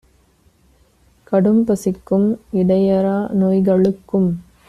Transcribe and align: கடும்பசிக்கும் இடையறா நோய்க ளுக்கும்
கடும்பசிக்கும் 1.31 2.25
இடையறா 2.53 3.17
நோய்க 3.33 3.75
ளுக்கும் 3.75 4.29